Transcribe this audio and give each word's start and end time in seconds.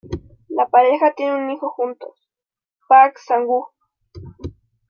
La 0.49 0.67
pareja 0.67 1.13
tiene 1.15 1.35
un 1.37 1.51
hijo 1.51 1.69
juntos, 1.69 2.27
Park 2.89 3.19
Sang-woo. 3.19 3.67